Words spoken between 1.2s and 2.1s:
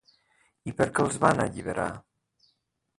van alliberar?